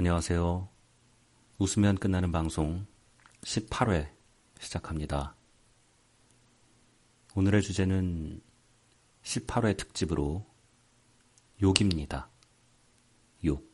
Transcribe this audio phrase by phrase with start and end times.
[0.00, 0.68] 안녕하세요.
[1.58, 2.86] 웃으면 끝나는 방송
[3.40, 4.08] 18회
[4.60, 5.34] 시작합니다.
[7.34, 8.40] 오늘의 주제는
[9.24, 10.46] 18회 특집으로
[11.60, 12.30] 욕입니다.
[13.44, 13.68] 욕.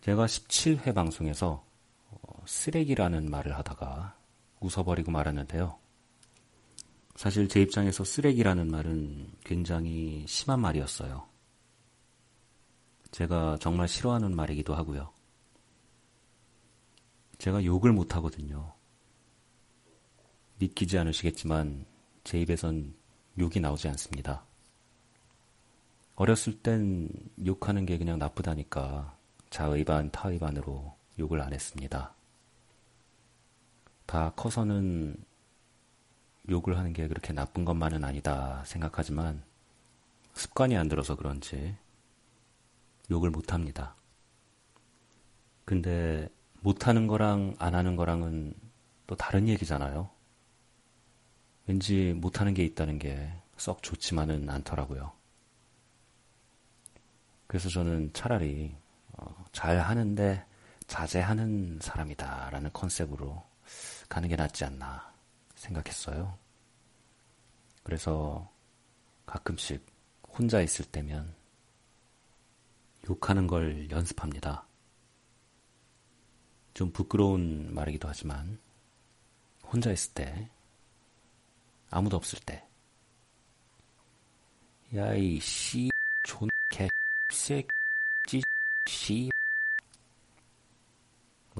[0.00, 1.66] 제가 17회 방송에서
[2.08, 4.16] 어, 쓰레기라는 말을 하다가
[4.60, 5.78] 웃어버리고 말았는데요.
[7.14, 11.27] 사실 제 입장에서 쓰레기라는 말은 굉장히 심한 말이었어요.
[13.18, 15.12] 제가 정말 싫어하는 말이기도 하고요.
[17.38, 18.74] 제가 욕을 못 하거든요.
[20.58, 21.84] 믿기지 않으시겠지만
[22.22, 22.94] 제 입에선
[23.36, 24.44] 욕이 나오지 않습니다.
[26.14, 27.08] 어렸을 땐
[27.44, 29.16] 욕하는 게 그냥 나쁘다니까
[29.50, 32.14] 자의 반 타의 반으로 욕을 안 했습니다.
[34.06, 35.16] 다 커서는
[36.48, 39.42] 욕을 하는 게 그렇게 나쁜 것만은 아니다 생각하지만
[40.34, 41.76] 습관이 안 들어서 그런지
[43.10, 43.94] 욕을 못 합니다.
[45.64, 46.28] 근데
[46.60, 48.54] 못 하는 거랑 안 하는 거랑은
[49.06, 50.10] 또 다른 얘기잖아요.
[51.66, 55.12] 왠지 못 하는 게 있다는 게 썩 좋지만은 않더라고요.
[57.46, 58.74] 그래서 저는 차라리
[59.12, 60.46] 어, 잘 하는데
[60.86, 63.44] 자제하는 사람이다라는 컨셉으로
[64.08, 65.12] 가는 게 낫지 않나
[65.56, 66.38] 생각했어요.
[67.82, 68.50] 그래서
[69.26, 69.84] 가끔씩
[70.28, 71.34] 혼자 있을 때면
[73.08, 74.66] 욕하는 걸 연습합니다.
[76.74, 78.60] 좀 부끄러운 말이기도 하지만
[79.64, 80.50] 혼자 있을 때
[81.90, 82.64] 아무도 없을 때
[84.94, 85.90] 야 이 씨
[86.22, 86.88] 존 개
[87.30, 88.42] 새끼
[88.86, 89.30] 씨뭐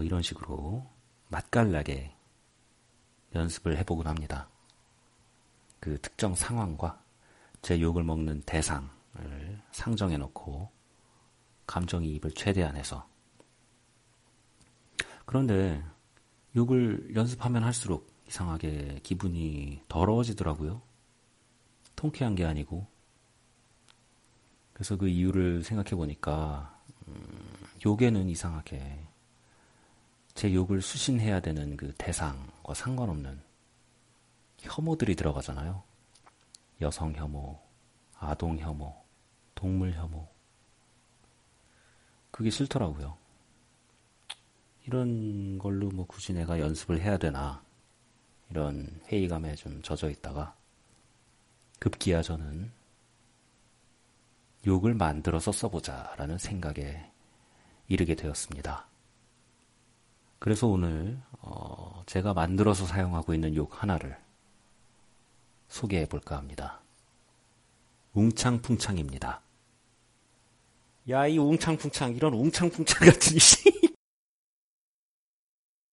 [0.02, 0.86] 이런 식으로
[1.28, 2.14] 맛깔나게
[3.34, 4.48] 연습을 해보곤 합니다.
[5.80, 7.02] 그 특정 상황과
[7.60, 10.70] 제 욕을 먹는 대상을 상정해 놓고
[11.69, 13.06] 감정이입을 최대한 해서.
[15.24, 15.84] 그런데
[16.56, 20.82] 욕을 연습하면 할수록 이상하게 기분이 더러워지더라고요.
[21.94, 22.87] 통쾌한 게 아니고.
[24.72, 27.38] 그래서 그 이유를 생각해 보니까, 음,
[27.84, 29.06] 욕에는 이상하게
[30.34, 33.41] 제 욕을 수신해야 되는 그 대상과 상관없는
[34.60, 35.82] 혐오들이 들어가잖아요.
[36.81, 37.60] 여성 혐오,
[38.19, 38.94] 아동 혐오,
[39.54, 40.38] 동물 혐오.
[42.38, 43.16] 그게 싫더라고요.
[44.87, 47.65] 이런 걸로 뭐 굳이 내가 연습을 해야 되나
[48.49, 50.54] 이런 회의감에 좀 젖어 있다가
[51.81, 52.71] 급기야 저는
[54.69, 57.10] 욕을 만들어서 써보자라는 생각에
[57.88, 58.87] 이르게 되었습니다.
[60.38, 64.16] 그래서 오늘 어 제가 만들어서 사용하고 있는 욕 하나를
[65.66, 66.81] 소개해 볼까 합니다.
[68.12, 69.43] 웅창풍창입니다.
[71.10, 73.56] 야, 이 웅창풍창, 이런 웅창풍창 같은 씨.